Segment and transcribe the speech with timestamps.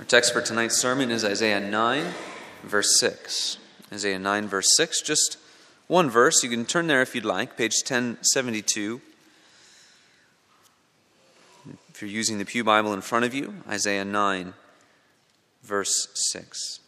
[0.00, 2.06] Our text for tonight's sermon is Isaiah 9,
[2.62, 3.58] verse 6.
[3.92, 5.36] Isaiah 9, verse 6, just
[5.88, 6.42] one verse.
[6.42, 9.02] You can turn there if you'd like, page 1072.
[11.90, 14.54] If you're using the Pew Bible in front of you, Isaiah 9,
[15.64, 16.80] verse 6.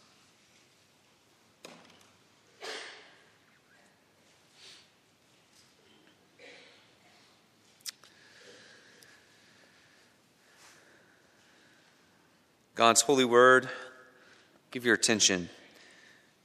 [12.75, 13.69] God's holy word,
[14.71, 15.49] give your attention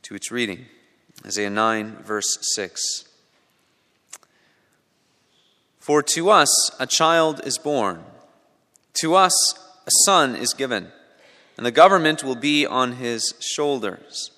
[0.03, 0.67] to its reading.
[1.25, 3.05] Isaiah 9, verse 6.
[5.81, 8.05] For to us a child is born,
[9.01, 9.33] to us
[9.87, 10.89] a son is given,
[11.57, 14.31] and the government will be on his shoulders,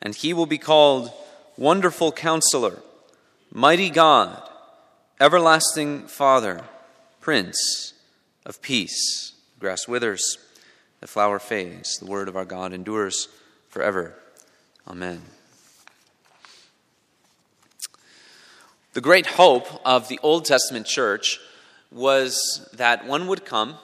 [0.00, 1.12] and he will be called
[1.58, 2.78] Wonderful Counselor,
[3.52, 4.48] Mighty God,
[5.20, 6.64] Everlasting Father,
[7.20, 7.92] Prince
[8.46, 9.32] of Peace.
[9.58, 10.38] Grass withers
[11.04, 11.98] the flower fades.
[11.98, 13.28] The word of our God endures
[13.68, 14.14] forever.
[14.88, 15.20] Amen.
[18.94, 21.40] The great hope of the Old Testament church
[21.92, 23.74] was that one would come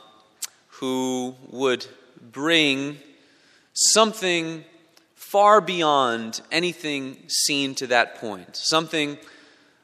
[0.68, 1.84] who would
[2.22, 2.96] bring
[3.74, 4.64] something
[5.14, 9.18] far beyond anything seen to that point, something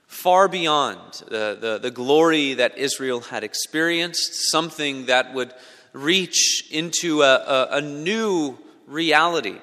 [0.06, 5.52] far beyond the, the, the glory that Israel had experienced, something that would
[5.96, 9.56] reach into a, a, a new reality.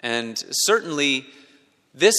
[0.00, 1.26] And certainly,
[1.94, 2.16] this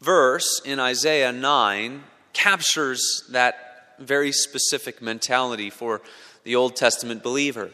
[0.00, 2.02] verse in Isaiah 9
[2.34, 6.02] captures that very specific mentality for
[6.44, 7.70] the Old Testament believer.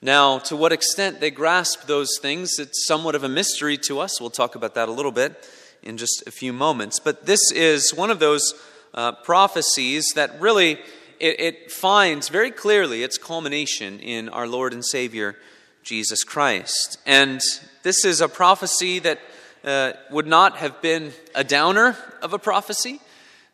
[0.00, 4.20] Now, to what extent they grasp those things, it's somewhat of a mystery to us.
[4.20, 5.46] We'll talk about that a little bit
[5.82, 7.00] in just a few moments.
[7.00, 8.54] But this is one of those
[8.94, 10.78] uh, prophecies that really
[11.20, 15.36] it, it finds very clearly its culmination in our Lord and Savior,
[15.82, 16.98] Jesus Christ.
[17.06, 17.40] And
[17.82, 19.20] this is a prophecy that
[19.64, 23.00] uh, would not have been a downer of a prophecy.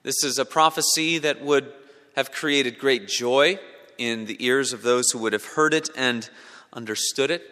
[0.03, 1.73] This is a prophecy that would
[2.17, 3.59] have created great joy
[3.99, 6.29] in the ears of those who would have heard it and
[6.73, 7.43] understood it,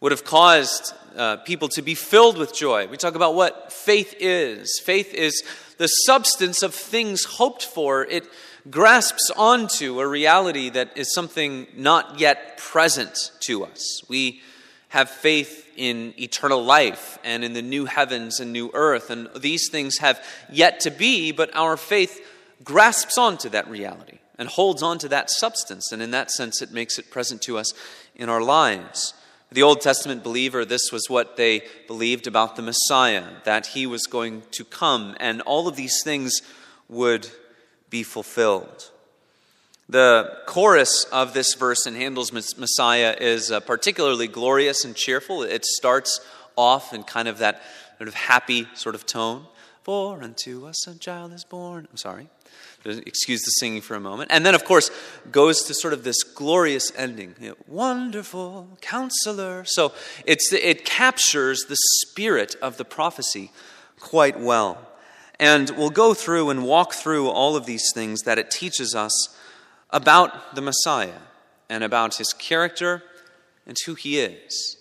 [0.00, 2.86] would have caused uh, people to be filled with joy.
[2.86, 4.80] We talk about what faith is.
[4.82, 5.42] Faith is
[5.78, 8.04] the substance of things hoped for.
[8.04, 8.24] It
[8.68, 14.02] grasps onto a reality that is something not yet present to us.
[14.08, 14.42] We
[14.88, 19.68] have faith in eternal life and in the new heavens and new earth, and these
[19.70, 22.20] things have yet to be, but our faith
[22.64, 26.72] grasps onto that reality and holds on to that substance, and in that sense, it
[26.72, 27.72] makes it present to us
[28.16, 29.14] in our lives.
[29.52, 34.06] The Old Testament believer, this was what they believed about the Messiah, that he was
[34.06, 36.40] going to come, and all of these things
[36.88, 37.28] would
[37.90, 38.90] be fulfilled.
[39.88, 45.42] The chorus of this verse in Handel's Messiah is uh, particularly glorious and cheerful.
[45.42, 46.20] It starts
[46.54, 47.60] off in kind of that
[47.98, 49.46] sort of happy sort of tone.
[49.82, 51.88] For unto us a child is born.
[51.90, 52.28] I'm sorry.
[52.84, 54.30] Excuse the singing for a moment.
[54.32, 54.90] And then, of course,
[55.30, 57.34] goes to sort of this glorious ending.
[57.40, 59.64] You know, Wonderful counselor.
[59.66, 59.92] So
[60.24, 63.50] it's, it captures the spirit of the prophecy
[63.98, 64.89] quite well.
[65.40, 69.34] And we'll go through and walk through all of these things that it teaches us
[69.88, 71.18] about the Messiah
[71.70, 73.02] and about his character
[73.66, 74.76] and who he is.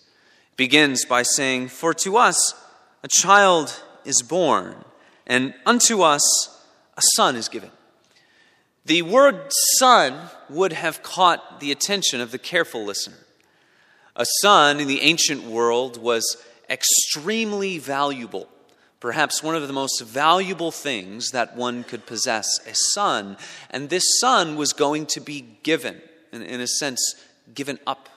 [0.52, 2.54] It begins by saying, For to us
[3.02, 4.84] a child is born,
[5.26, 6.62] and unto us
[6.98, 7.72] a son is given.
[8.86, 13.26] The word son would have caught the attention of the careful listener.
[14.18, 16.36] A son in the ancient world was
[16.70, 18.50] extremely valuable
[19.00, 23.38] perhaps one of the most valuable things that one could possess a son.
[23.70, 26.02] And this son was going to be given,
[26.32, 27.16] in, in, a sense,
[27.54, 28.10] given up,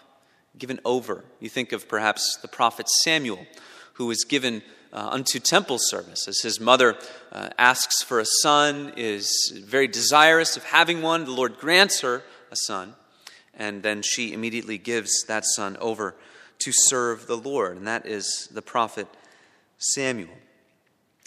[0.59, 1.25] given over.
[1.41, 3.47] You think of perhaps the prophet Samuel,
[3.95, 6.97] who was given uh, unto temple service as his mother
[7.31, 11.25] uh, asks for a son, is very desirous of having one.
[11.25, 12.95] The Lord grants her a son,
[13.55, 16.15] and then she immediately gives that son over
[16.59, 19.09] to serve the Lord, and that is the prophet
[19.79, 20.31] Samuel.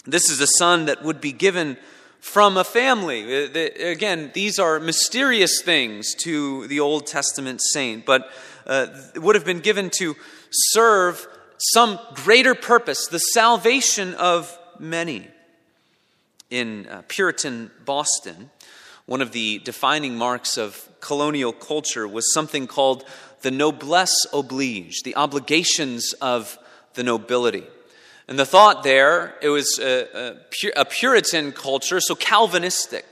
[0.06, 1.76] This is a son that would be given
[2.20, 3.46] from a family.
[3.46, 8.30] Uh, again, these are mysterious things to the Old Testament saint, but
[8.66, 8.86] uh,
[9.16, 10.14] would have been given to
[10.50, 11.26] serve
[11.58, 15.28] some greater purpose, the salvation of many.
[16.50, 18.50] In uh, Puritan Boston,
[19.06, 23.04] one of the defining marks of colonial culture was something called
[23.42, 26.58] the noblesse oblige, the obligations of
[26.94, 27.64] the nobility.
[28.28, 30.36] And the thought there, it was a,
[30.76, 33.04] a, Puritan culture, so Calvinistic.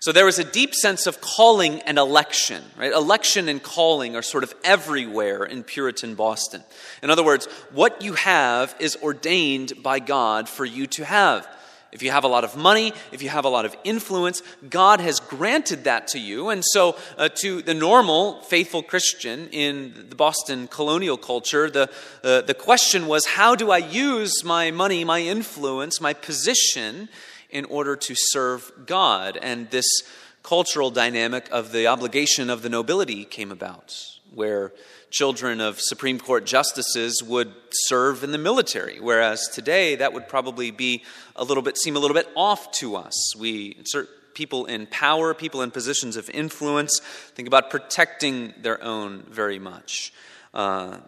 [0.00, 2.92] So there was a deep sense of calling and election, right?
[2.92, 6.62] Election and calling are sort of everywhere in Puritan Boston.
[7.02, 11.48] In other words, what you have is ordained by God for you to have.
[11.90, 15.00] If you have a lot of money, if you have a lot of influence, God
[15.00, 16.50] has granted that to you.
[16.50, 21.90] And so, uh, to the normal faithful Christian in the Boston colonial culture, the,
[22.22, 27.08] uh, the question was how do I use my money, my influence, my position
[27.48, 29.38] in order to serve God?
[29.40, 29.86] And this
[30.42, 34.72] cultural dynamic of the obligation of the nobility came about, where
[35.10, 40.70] children of Supreme Court justices would serve in the military, whereas today that would probably
[40.70, 41.02] be
[41.36, 43.36] a little bit seem a little bit off to us.
[43.36, 43.82] We
[44.34, 47.00] people in power, people in positions of influence,
[47.34, 50.12] think about protecting their own very much.
[50.54, 50.98] Uh,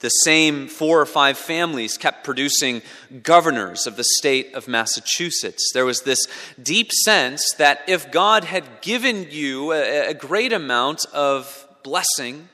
[0.00, 2.82] the same four or five families kept producing
[3.22, 5.70] governors of the state of Massachusetts.
[5.74, 6.26] There was this
[6.62, 12.48] deep sense that if God had given you a, a great amount of blessing,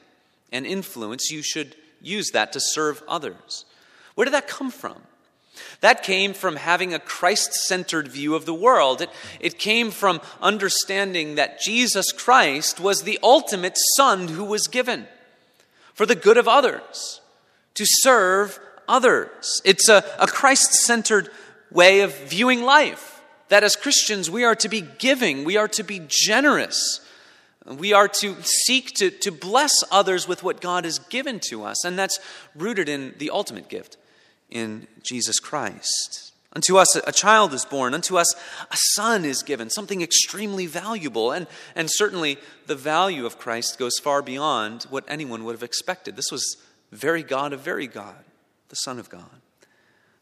[0.55, 3.67] and influence, you should use that to serve others.
[4.15, 4.97] Where did that come from?
[5.81, 9.03] That came from having a Christ centered view of the world.
[9.03, 9.11] It,
[9.41, 15.07] it came from understanding that Jesus Christ was the ultimate Son who was given
[15.93, 17.21] for the good of others,
[17.75, 18.59] to serve
[18.89, 19.61] others.
[19.65, 21.31] It's a, a Christ centered
[21.71, 23.23] way of viewing life.
[23.49, 27.01] That as Christians, we are to be giving, we are to be generous,
[27.67, 31.85] we are to seek to, to bless others with what God has given to us,
[31.85, 32.19] and that's
[32.55, 33.97] rooted in the ultimate gift
[34.51, 36.33] in Jesus Christ.
[36.53, 38.33] Unto us a child is born, unto us
[38.71, 41.33] a son is given, something extremely valuable.
[41.33, 46.15] And, and certainly the value of Christ goes far beyond what anyone would have expected.
[46.15, 46.57] This was
[46.93, 48.25] very God of very God,
[48.69, 49.41] the Son of God.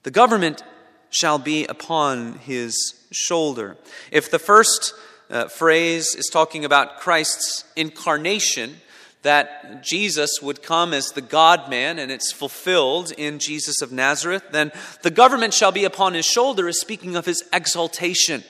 [0.05, 0.65] The government
[1.11, 3.77] shall be upon his shoulder.
[4.11, 4.95] If the first
[5.33, 8.77] uh, phrase is talking about Christ's incarnation,
[9.23, 14.45] that Jesus would come as the God man, and it's fulfilled in Jesus of Nazareth,
[14.51, 18.45] then the government shall be upon his shoulder is speaking of his exaltation.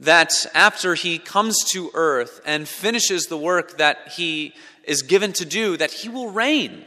[0.00, 5.44] That after he comes to earth and finishes the work that he is given to
[5.44, 6.84] do, that he will reign,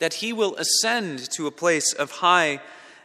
[0.00, 2.60] that he will ascend to a place of high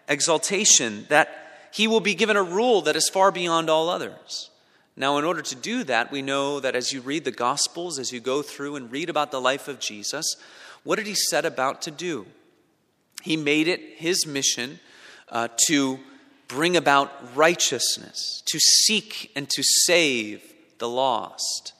[0.09, 4.49] exaltation, that he will be given a rule that is far beyond all others.
[4.95, 8.11] Now, in order to do that, we know that as you read the Gospels, as
[8.11, 10.35] you go through and read about the life of Jesus,
[10.83, 12.27] what did he set about to do?
[13.23, 14.79] He made it his mission
[15.29, 15.99] uh, to
[16.47, 20.43] bring about righteousness, to seek and to save
[20.77, 21.73] the lost.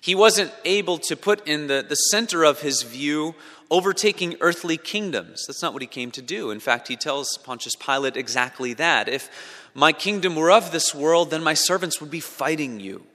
[0.00, 3.34] He wasn't able to put in the, the center of his view
[3.70, 5.44] overtaking earthly kingdoms.
[5.46, 6.50] That's not what he came to do.
[6.50, 9.08] In fact, he tells Pontius Pilate exactly that.
[9.08, 9.30] If
[9.74, 13.06] my kingdom were of this world, then my servants would be fighting you.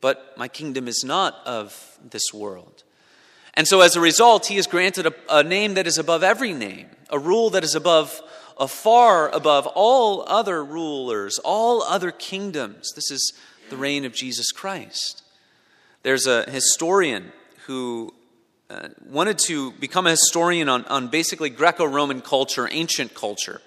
[0.00, 2.84] But my kingdom is not of this world.
[3.54, 6.52] And so, as a result, he is granted a, a name that is above every
[6.52, 8.22] name, a rule that is above,
[8.68, 12.92] far above all other rulers, all other kingdoms.
[12.94, 13.32] This is
[13.68, 15.22] the reign of Jesus Christ.
[16.02, 17.32] There's a historian
[17.66, 18.14] who
[18.70, 23.60] uh, wanted to become a historian on, on basically Greco Roman culture, ancient culture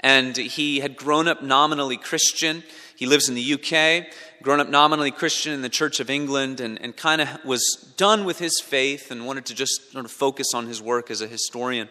[0.00, 2.64] and he had grown up nominally Christian.
[2.96, 4.06] He lives in the UK,
[4.42, 7.62] grown up nominally Christian in the Church of England, and, and kind of was
[7.96, 11.20] done with his faith and wanted to just sort of focus on his work as
[11.20, 11.88] a historian.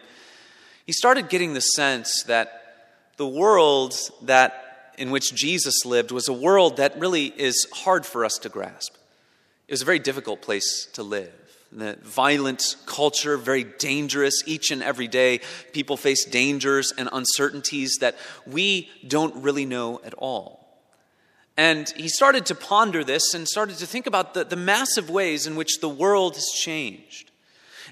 [0.86, 6.32] He started getting the sense that the world that in which Jesus lived was a
[6.32, 8.94] world that really is hard for us to grasp.
[9.68, 11.39] It was a very difficult place to live
[11.72, 14.42] the violent culture, very dangerous.
[14.46, 15.40] Each and every day,
[15.72, 20.60] people face dangers and uncertainties that we don't really know at all.
[21.56, 25.46] And he started to ponder this and started to think about the, the massive ways
[25.46, 27.30] in which the world has changed.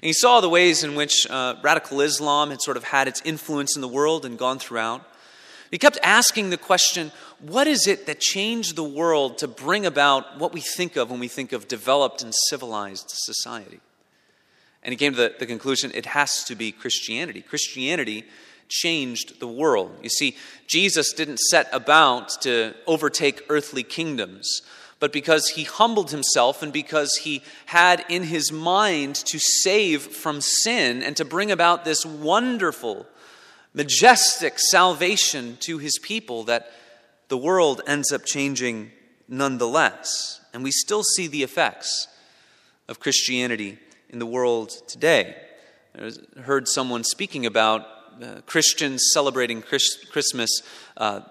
[0.01, 3.21] And he saw the ways in which uh, radical Islam had sort of had its
[3.23, 5.05] influence in the world and gone throughout.
[5.71, 10.39] He kept asking the question what is it that changed the world to bring about
[10.39, 13.79] what we think of when we think of developed and civilized society?
[14.83, 17.41] And he came to the, the conclusion it has to be Christianity.
[17.41, 18.25] Christianity
[18.69, 19.97] changed the world.
[20.01, 24.61] You see, Jesus didn't set about to overtake earthly kingdoms,
[24.99, 30.41] but because he humbled himself and because he had in his mind to save from
[30.41, 33.07] sin and to bring about this wonderful,
[33.73, 36.71] majestic salvation to his people, that
[37.29, 38.91] the world ends up changing
[39.27, 40.41] nonetheless.
[40.53, 42.07] And we still see the effects
[42.87, 43.77] of Christianity
[44.09, 45.35] in the world today.
[45.97, 47.85] I heard someone speaking about
[48.21, 50.61] uh, Christians celebrating Chris- Christmas
[50.97, 51.21] uh,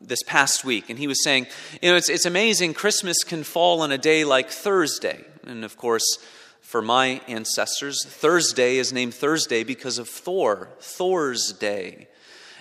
[0.00, 1.46] this past week, and he was saying,
[1.82, 2.72] you know, it's, it's amazing.
[2.72, 5.24] Christmas can fall on a day like Thursday.
[5.44, 6.18] And of course,
[6.60, 12.08] for my ancestors, Thursday is named Thursday because of Thor, Thor's Day.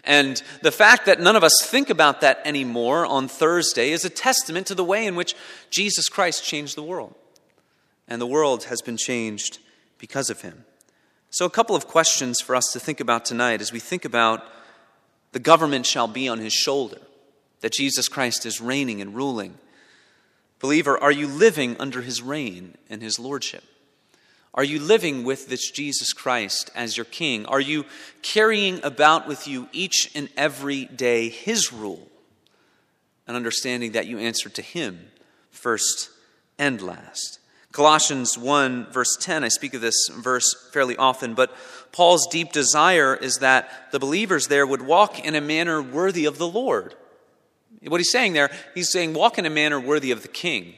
[0.08, 4.10] And the fact that none of us think about that anymore on Thursday is a
[4.10, 5.36] testament to the way in which
[5.70, 7.14] Jesus Christ changed the world.
[8.08, 9.60] And the world has been changed
[10.00, 10.64] because of him.
[11.30, 14.46] So, a couple of questions for us to think about tonight as we think about
[15.34, 17.02] the government shall be on his shoulder,
[17.60, 19.58] that Jesus Christ is reigning and ruling.
[20.60, 23.66] Believer, are you living under his reign and his lordship?
[24.54, 27.46] Are you living with this Jesus Christ as your king?
[27.46, 27.86] Are you
[28.22, 32.10] carrying about with you each and every day his rule
[33.28, 35.12] and understanding that you answer to him
[35.52, 36.10] first
[36.58, 37.40] and last?
[37.72, 41.56] Colossians 1, verse 10, I speak of this verse fairly often, but
[41.92, 46.40] Paul's deep desire is that the believers there would walk in a manner worthy of
[46.40, 46.96] the Lord.
[47.88, 50.74] What he's saying there, he's saying, walk in a manner worthy of the king.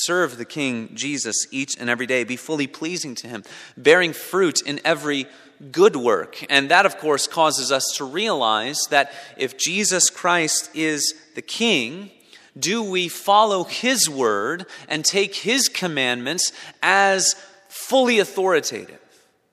[0.00, 2.22] Serve the King Jesus each and every day.
[2.22, 3.44] Be fully pleasing to him,
[3.78, 5.26] bearing fruit in every
[5.72, 6.44] good work.
[6.50, 12.10] And that, of course, causes us to realize that if Jesus Christ is the King,
[12.58, 17.34] do we follow his word and take his commandments as
[17.68, 19.00] fully authoritative,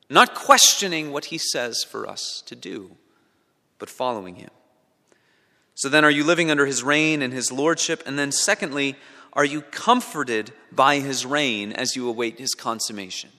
[0.09, 2.91] not questioning what he says for us to do,
[3.79, 4.51] but following him?
[5.75, 8.03] So then, are you living under his reign and his lordship?
[8.05, 8.95] And then, secondly,
[9.33, 13.31] are you comforted by his reign as you await his consummation?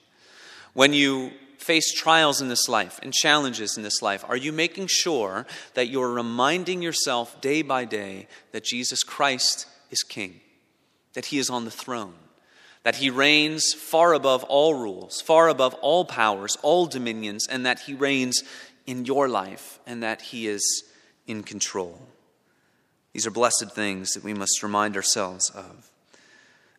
[0.73, 4.89] When you face trials in this life and challenges in this life, are you making
[4.89, 10.41] sure that you're reminding yourself day by day that Jesus Christ is King,
[11.15, 12.15] that he is on the throne,
[12.83, 17.81] that he reigns far above all rules, far above all powers, all dominions, and that
[17.81, 18.43] he reigns
[18.87, 20.85] in your life and that he is
[21.27, 21.99] in control?
[23.15, 25.91] These are blessed things that we must remind ourselves of.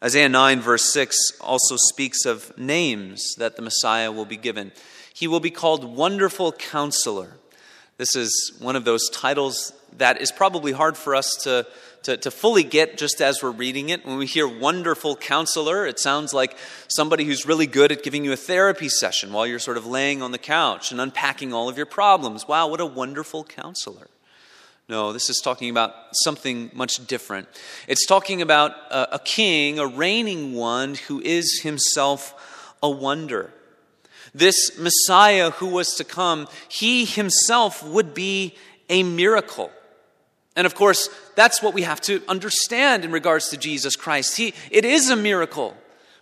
[0.03, 4.73] Isaiah 9, verse 6, also speaks of names that the Messiah will be given.
[5.13, 7.37] He will be called Wonderful Counselor.
[7.97, 11.65] This is one of those titles that is probably hard for us to,
[12.03, 14.05] to, to, fully get just as we're reading it.
[14.05, 16.57] When we hear wonderful counselor, it sounds like
[16.89, 20.21] somebody who's really good at giving you a therapy session while you're sort of laying
[20.21, 22.45] on the couch and unpacking all of your problems.
[22.45, 24.09] Wow, what a wonderful counselor.
[24.87, 27.47] No, this is talking about something much different.
[27.87, 33.51] It's talking about a, a, king, a reigning one who is himself a wonder.
[34.35, 38.55] This Messiah who was to come, he himself would be
[38.87, 39.71] a miracle.
[40.55, 44.37] And of course, that's what we have to understand in regards to Jesus Christ.
[44.37, 45.75] He, it is a miracle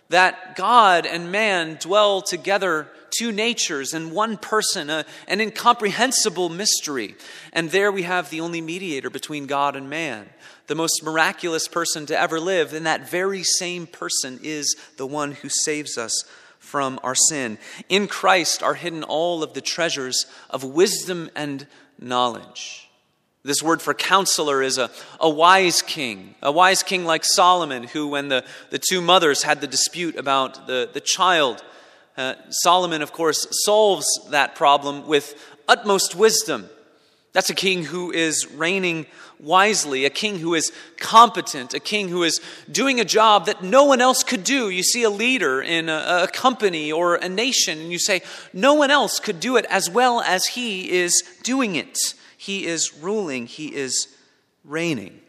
[0.08, 7.16] that God and man dwell together two natures in one person, a, an incomprehensible mystery.
[7.52, 10.28] And there we have the only mediator between God and man,
[10.66, 12.72] the most miraculous person to ever live.
[12.72, 16.24] And that very same person is the one who saves us
[16.58, 17.58] from our sin.
[17.88, 21.66] In Christ are hidden all of the treasures of wisdom and
[21.98, 22.88] knowledge.
[23.44, 24.90] This word for counselor is a,
[25.20, 29.60] a wise king, a wise king like Solomon, who, when the, the two mothers had
[29.60, 31.62] the dispute about the, the child,
[32.16, 35.34] uh, Solomon, of course, solves that problem with
[35.68, 36.68] utmost wisdom.
[37.32, 39.06] That's a king who is reigning
[39.40, 42.40] wisely, a king who is competent, a king who is
[42.70, 44.70] doing a job that no one else could do.
[44.70, 48.74] You see a leader in a, a, company or a nation, and you say, no
[48.74, 51.98] one else could do it as well as he is doing it.
[52.36, 54.06] He is ruling, he is
[54.64, 55.20] reigning.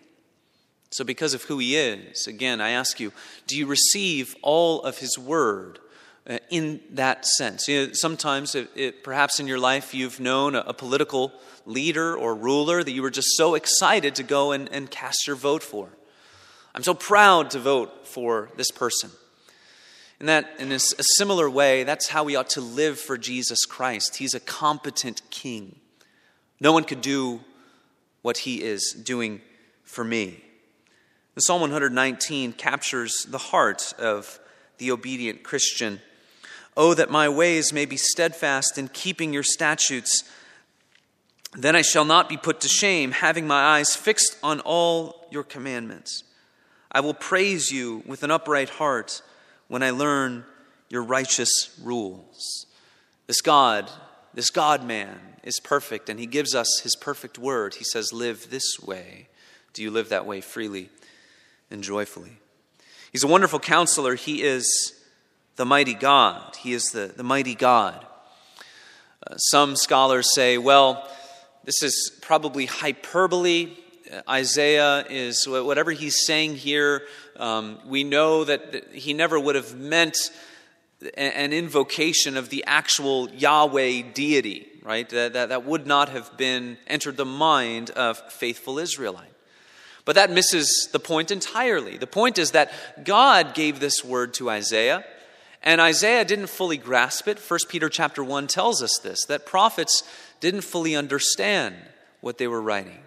[0.92, 3.12] So, because of who he is, again, I ask you,
[3.48, 5.80] do you receive all of his word?
[6.28, 7.68] Uh, in that sense.
[7.68, 11.32] You know, sometimes, it, it, perhaps in your life, you've known a, a, political
[11.68, 15.36] leader or ruler that you were just so excited to go and, and cast your
[15.36, 15.88] vote for.
[16.74, 19.12] I'm so proud to vote for this person.
[20.20, 23.64] And that, in a, a similar way, that's how we ought to live for Jesus
[23.66, 24.16] Christ.
[24.16, 25.76] He's a competent king.
[26.60, 27.42] No one could do
[28.24, 29.42] what he is doing
[29.84, 30.44] for me.
[31.36, 34.40] The Psalm 119 captures the heart of
[34.80, 36.02] the obedient Christian.
[36.78, 40.24] Oh, that my ways may be steadfast in keeping your statutes.
[41.54, 45.44] Then I shall not be put to shame, having my eyes fixed on all your
[45.44, 46.24] commandments.
[46.92, 49.22] I will praise you with an upright heart
[49.68, 50.44] when I learn
[50.90, 52.66] your righteous rules.
[53.28, 53.90] This God,
[54.34, 57.76] this God man, is perfect, and he gives us his perfect word.
[57.76, 59.28] He says, Live this way.
[59.74, 60.90] Do you live that way freely
[61.70, 62.38] and joyfully?
[63.12, 64.16] He's a wonderful counselor.
[64.16, 64.95] He is
[65.56, 66.56] the mighty God.
[66.56, 68.06] He is the, the mighty God.
[69.26, 71.10] Uh, some scholars say, well,
[71.64, 73.76] this is probably hyperbole.
[74.30, 77.04] Isaiah is, whatever he's saying here,
[77.38, 80.18] um, we know that he never would have meant
[81.18, 85.10] an invocation of the actual Yahweh deity, right?
[85.10, 89.32] That, that, that would not have been entered the mind of faithful Israelite.
[90.06, 91.98] But that misses the point entirely.
[91.98, 92.72] The point is that
[93.04, 95.04] God gave this word to Isaiah,
[95.66, 97.40] and Isaiah didn't fully grasp it.
[97.40, 100.04] 1 Peter chapter 1 tells us this that prophets
[100.40, 101.76] didn't fully understand
[102.22, 103.00] what they were writing.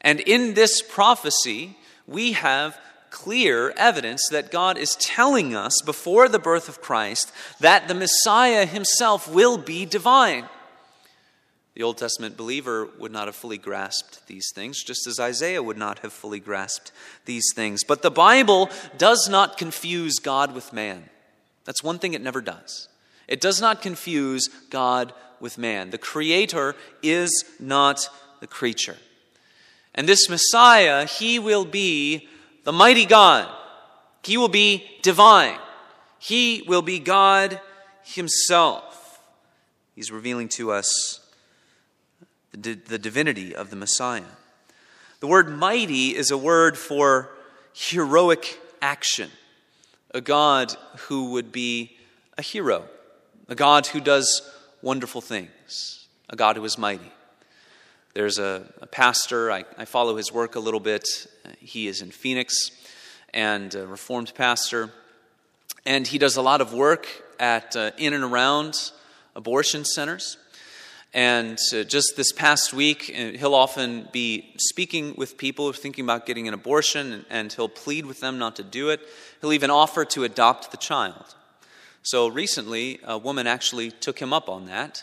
[0.00, 2.78] And in this prophecy, we have
[3.10, 8.66] clear evidence that God is telling us before the birth of Christ that the Messiah
[8.66, 10.48] himself will be divine.
[11.74, 15.76] The Old Testament believer would not have fully grasped these things, just as Isaiah would
[15.76, 16.90] not have fully grasped
[17.26, 17.84] these things.
[17.84, 21.10] But the Bible does not confuse God with man.
[21.66, 22.88] That's one thing it never does.
[23.28, 25.90] It does not confuse God with man.
[25.90, 28.08] The Creator is not
[28.40, 28.96] the creature.
[29.94, 32.28] And this Messiah, he will be
[32.64, 33.48] the mighty God.
[34.22, 35.58] He will be divine.
[36.18, 37.60] He will be God
[38.02, 39.20] Himself.
[39.94, 41.20] He's revealing to us
[42.52, 44.22] the, the divinity of the Messiah.
[45.20, 47.30] The word mighty is a word for
[47.72, 49.30] heroic action,
[50.12, 50.74] a God
[51.08, 51.96] who would be
[52.38, 52.84] a hero,
[53.48, 54.42] a God who does
[54.82, 57.12] wonderful things, a God who is mighty.
[58.14, 61.06] There's a, a pastor, I, I, follow his work a little bit.
[61.58, 62.70] He is in Phoenix
[63.34, 64.90] and a Reformed pastor.
[65.84, 67.06] And he does a lot of work
[67.38, 68.90] at uh, in and around
[69.34, 70.38] abortion centers.
[71.16, 75.74] And uh, just this past week, uh, he'll often be speaking with people who are
[75.74, 79.00] thinking about getting an abortion, and, and he'll plead with them not to do it.
[79.40, 81.34] He'll even offer to adopt the child.
[82.02, 85.02] So recently, a woman actually took him up on that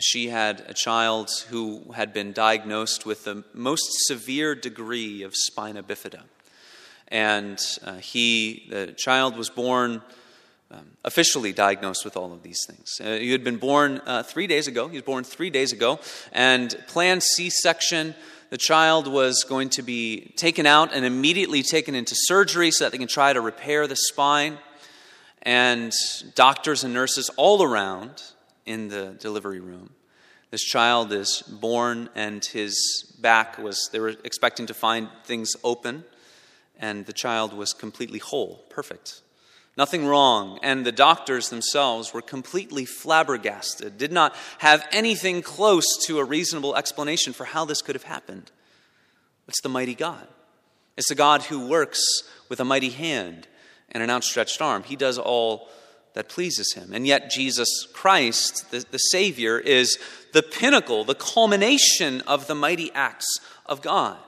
[0.00, 5.82] she had a child who had been diagnosed with the most severe degree of spina
[5.82, 6.22] bifida.
[7.08, 10.02] And uh, he, the child was born
[10.74, 13.00] um, officially diagnosed with all of these things.
[13.00, 14.88] Uh, he had been born uh, three days ago.
[14.88, 16.00] He was born three days ago,
[16.32, 18.14] and planned C section.
[18.50, 22.92] The child was going to be taken out and immediately taken into surgery so that
[22.92, 24.58] they can try to repair the spine.
[25.42, 25.92] And
[26.34, 28.22] doctors and nurses all around
[28.64, 29.90] in the delivery room.
[30.50, 36.04] This child is born, and his back was, they were expecting to find things open,
[36.78, 39.20] and the child was completely whole, perfect.
[39.76, 40.58] Nothing wrong.
[40.62, 46.76] And the doctors themselves were completely flabbergasted, did not have anything close to a reasonable
[46.76, 48.50] explanation for how this could have happened.
[49.48, 50.26] It's the mighty God.
[50.96, 52.00] It's the God who works
[52.48, 53.48] with a mighty hand
[53.90, 54.84] and an outstretched arm.
[54.84, 55.68] He does all
[56.14, 56.92] that pleases him.
[56.92, 59.98] And yet, Jesus Christ, the, the Savior, is
[60.32, 64.18] the pinnacle, the culmination of the mighty acts of God.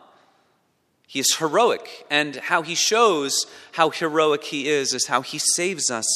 [1.07, 5.91] He is heroic, and how he shows how heroic he is is how he saves
[5.91, 6.07] us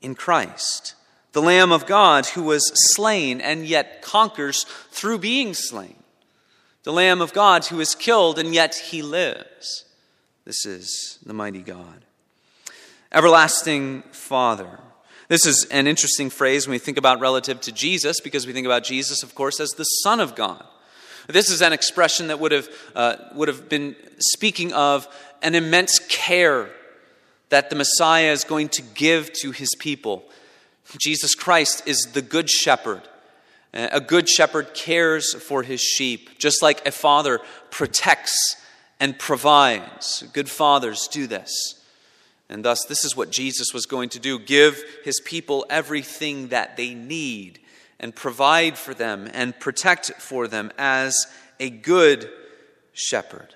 [0.00, 0.94] in Christ.
[1.32, 5.96] The Lamb of God who was slain and yet conquers through being slain.
[6.82, 9.84] The Lamb of God who is killed and yet he lives.
[10.44, 12.04] This is the mighty God.
[13.12, 14.80] Everlasting Father.
[15.28, 18.66] This is an interesting phrase when we think about relative to Jesus, because we think
[18.66, 20.64] about Jesus, of course, as the Son of God.
[21.32, 25.08] This is an expression that would have, uh, would have been speaking of
[25.42, 26.70] an immense care
[27.48, 30.24] that the Messiah is going to give to his people.
[30.98, 33.02] Jesus Christ is the good shepherd.
[33.72, 37.40] A good shepherd cares for his sheep, just like a father
[37.70, 38.56] protects
[38.98, 40.24] and provides.
[40.32, 41.80] Good fathers do this.
[42.48, 46.76] And thus, this is what Jesus was going to do give his people everything that
[46.76, 47.60] they need
[48.00, 51.26] and provide for them and protect for them as
[51.60, 52.28] a good
[52.92, 53.54] shepherd.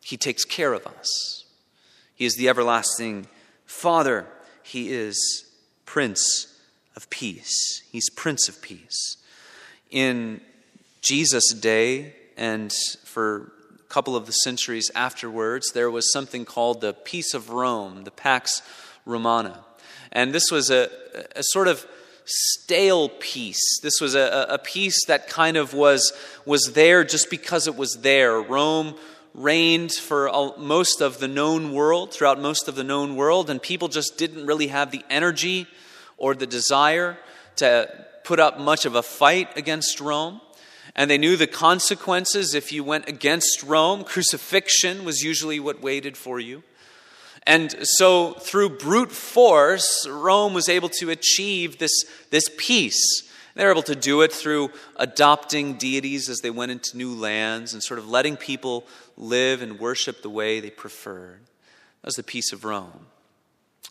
[0.00, 1.44] He takes care of us.
[2.14, 3.26] He is the everlasting
[3.66, 4.26] Father.
[4.62, 5.44] He is
[5.84, 6.58] Prince
[6.96, 7.82] of Peace.
[7.92, 9.18] He's Prince of Peace.
[9.90, 10.40] In
[11.02, 12.72] Jesus' day, and
[13.04, 18.04] for a couple of the centuries afterwards, there was something called the Peace of Rome,
[18.04, 18.62] the Pax
[19.04, 19.64] Romana.
[20.12, 20.88] And this was a,
[21.36, 21.86] a sort of
[22.26, 23.80] stale peace.
[23.82, 26.12] This was a, a peace that kind of was,
[26.44, 28.40] was there just because it was there.
[28.40, 28.96] Rome
[29.32, 33.88] reigned for most of the known world, throughout most of the known world, and people
[33.88, 35.66] just didn't really have the energy
[36.18, 37.16] or the desire
[37.56, 37.88] to
[38.24, 40.40] put up much of a fight against Rome
[40.96, 44.02] and they knew the consequences if you went against Rome.
[44.02, 46.62] Crucifixion was usually what waited for you.
[47.46, 53.22] And so, through brute force, Rome was able to achieve this, this peace.
[53.54, 57.72] They were able to do it through adopting deities as they went into new lands
[57.72, 61.40] and sort of letting people live and worship the way they preferred.
[62.02, 63.06] That was the peace of Rome.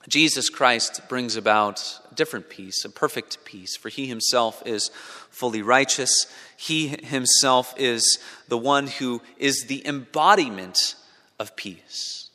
[0.08, 4.92] Jesus Christ brings about a different peace, a perfect peace, for he himself is
[5.32, 6.28] fully righteous.
[6.58, 10.96] He himself is the one who is the embodiment
[11.40, 12.30] of peace.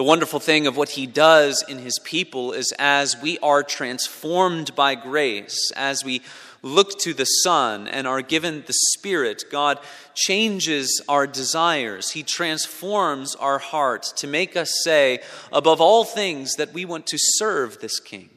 [0.00, 4.74] The wonderful thing of what he does in his people is as we are transformed
[4.74, 6.22] by grace, as we
[6.62, 9.78] look to the Son and are given the Spirit, God
[10.14, 12.12] changes our desires.
[12.12, 15.20] He transforms our hearts to make us say,
[15.52, 18.30] above all things, that we want to serve this King.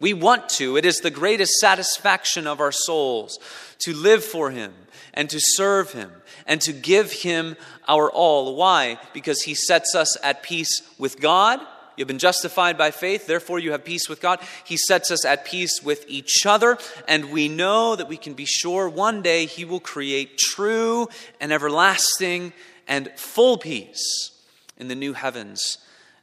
[0.00, 0.76] We want to.
[0.76, 3.38] It is the greatest satisfaction of our souls
[3.78, 4.74] to live for Him
[5.18, 6.10] and to serve Him
[6.46, 8.56] and to give Him our all.
[8.56, 8.98] Why?
[9.12, 11.60] Because He sets us at peace with God
[11.98, 14.38] You've been justified by faith, therefore you have peace with God.
[14.64, 16.78] He sets us at peace with each other,
[17.08, 21.08] and we know that we can be sure one day He will create true
[21.40, 22.52] and everlasting
[22.86, 24.30] and full peace
[24.76, 25.78] in the new heavens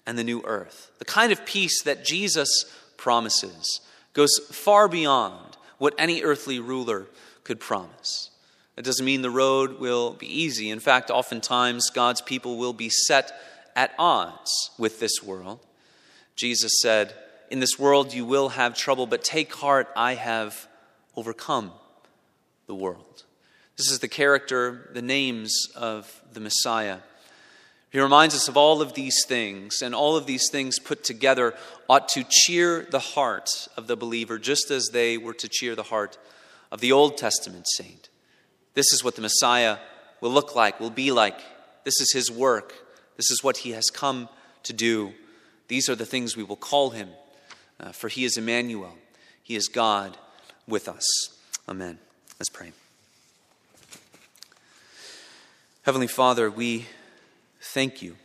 [0.05, 0.91] and the new earth.
[0.99, 3.81] The kind of peace that Jesus promises
[4.13, 7.07] goes far beyond what any earthly ruler
[7.43, 8.29] could promise.
[8.77, 10.69] It doesn't mean the road will be easy.
[10.69, 13.31] In fact, oftentimes God's people will be set
[13.75, 15.59] at odds with this world.
[16.35, 17.13] Jesus said,
[17.49, 20.67] In this world you will have trouble, but take heart, I have
[21.15, 21.71] overcome
[22.67, 23.23] the world.
[23.77, 26.99] This is the character, the names of the Messiah.
[27.91, 31.53] He reminds us of all of these things, and all of these things put together
[31.89, 35.83] ought to cheer the heart of the believer, just as they were to cheer the
[35.83, 36.17] heart
[36.71, 38.09] of the Old Testament saint.
[38.75, 39.77] This is what the Messiah
[40.21, 41.39] will look like, will be like.
[41.83, 42.73] This is his work.
[43.17, 44.29] This is what he has come
[44.63, 45.13] to do.
[45.67, 47.09] These are the things we will call him,
[47.79, 48.95] uh, for he is Emmanuel.
[49.41, 50.17] He is God
[50.67, 51.05] with us.
[51.67, 51.99] Amen.
[52.39, 52.71] Let's pray.
[55.83, 56.87] Heavenly Father, we
[57.61, 58.15] thank you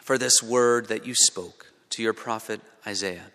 [0.00, 3.30] for this word that you spoke to your prophet Isaiah,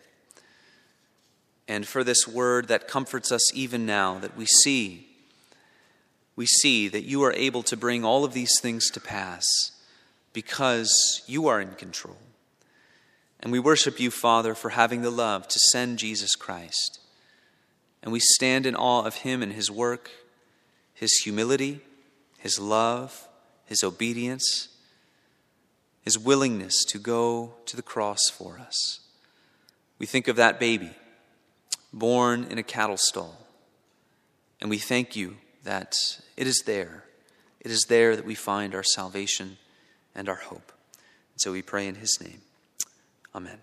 [1.67, 5.07] and for this word that comforts us even now that we see.
[6.35, 9.45] We see that you are able to bring all of these things to pass
[10.33, 12.17] because you are in control.
[13.39, 16.99] And we worship you, Father, for having the love to send Jesus Christ.
[18.01, 20.09] And we stand in awe of him and his work,
[20.93, 21.81] his humility,
[22.39, 23.27] his love,
[23.65, 24.69] his obedience,
[26.01, 28.99] his willingness to go to the cross for us.
[29.99, 30.91] We think of that baby
[31.93, 33.37] born in a cattle stall.
[34.59, 35.93] And we thank you that
[36.37, 37.03] it is there.
[37.59, 39.57] It is there that we find our salvation
[40.13, 40.71] and our hope.
[41.33, 42.41] And so we pray in his name.
[43.33, 43.59] Amen.